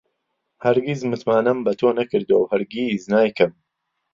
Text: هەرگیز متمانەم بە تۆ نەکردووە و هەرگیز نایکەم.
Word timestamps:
هەرگیز 0.63 1.01
متمانەم 1.11 1.57
بە 1.65 1.71
تۆ 1.79 1.89
نەکردووە 1.99 2.39
و 2.41 2.49
هەرگیز 2.51 3.03
نایکەم. 3.11 3.51